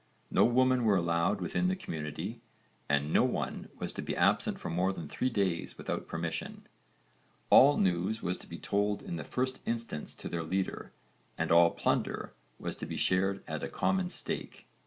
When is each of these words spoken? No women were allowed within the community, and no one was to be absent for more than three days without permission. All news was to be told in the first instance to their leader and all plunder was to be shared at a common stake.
No 0.31 0.45
women 0.45 0.83
were 0.83 0.95
allowed 0.95 1.41
within 1.41 1.67
the 1.67 1.75
community, 1.75 2.41
and 2.89 3.13
no 3.13 3.23
one 3.23 3.69
was 3.77 3.93
to 3.93 4.01
be 4.01 4.15
absent 4.17 4.59
for 4.59 4.71
more 4.71 4.91
than 4.91 5.07
three 5.07 5.29
days 5.29 5.77
without 5.77 6.07
permission. 6.07 6.65
All 7.51 7.77
news 7.77 8.19
was 8.23 8.39
to 8.39 8.47
be 8.47 8.57
told 8.57 9.03
in 9.03 9.17
the 9.17 9.23
first 9.23 9.61
instance 9.63 10.15
to 10.15 10.27
their 10.27 10.41
leader 10.41 10.91
and 11.37 11.51
all 11.51 11.69
plunder 11.69 12.33
was 12.57 12.75
to 12.77 12.87
be 12.87 12.97
shared 12.97 13.43
at 13.47 13.61
a 13.61 13.69
common 13.69 14.09
stake. 14.09 14.65